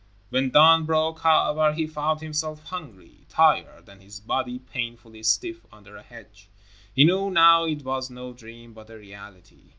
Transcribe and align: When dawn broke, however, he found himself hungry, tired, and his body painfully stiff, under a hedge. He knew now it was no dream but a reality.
When 0.31 0.49
dawn 0.49 0.85
broke, 0.87 1.19
however, 1.19 1.73
he 1.75 1.85
found 1.85 2.21
himself 2.21 2.63
hungry, 2.63 3.27
tired, 3.29 3.87
and 3.87 4.01
his 4.01 4.19
body 4.19 4.57
painfully 4.57 5.21
stiff, 5.21 5.63
under 5.71 5.95
a 5.95 6.01
hedge. 6.01 6.49
He 6.91 7.05
knew 7.05 7.29
now 7.29 7.65
it 7.65 7.83
was 7.83 8.09
no 8.09 8.33
dream 8.33 8.73
but 8.73 8.89
a 8.89 8.97
reality. 8.97 9.69